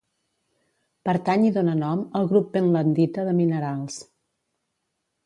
Pertany 1.09 1.43
i 1.47 1.51
dóna 1.57 1.75
nom 1.81 2.01
al 2.19 2.25
grup 2.31 2.49
pentlandita 2.55 3.27
de 3.29 3.35
minerals. 3.41 3.99